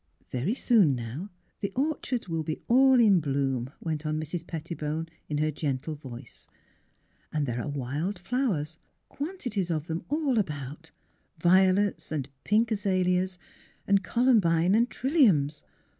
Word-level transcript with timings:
''Very 0.31 0.55
soon 0.55 0.95
now 0.95 1.29
the 1.59 1.71
orchards 1.75 2.27
will 2.27 2.41
be 2.43 2.57
all 2.67 2.99
in 2.99 3.19
bloom," 3.19 3.69
went 3.79 4.03
on 4.03 4.19
Mrs. 4.19 4.47
Pettibone, 4.47 5.07
in 5.29 5.37
her 5.37 5.51
gentle 5.51 5.93
voice, 5.93 6.47
^' 6.51 6.53
and 7.31 7.45
there 7.45 7.61
are 7.61 7.67
wild 7.67 8.17
flowers— 8.17 8.79
quantities 9.09 9.69
of 9.69 9.85
them 9.85 10.03
all 10.09 10.39
about: 10.39 10.89
violets 11.37 12.11
and 12.11 12.29
pink 12.43 12.71
azalias 12.71 13.37
and 13.85 14.03
columbine 14.03 14.73
and 14.73 14.89
trilliums. 14.89 15.61